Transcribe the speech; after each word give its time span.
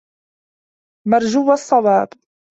مَرْجُوَّ 1.07 1.51
الصَّوَابِ 1.51 2.09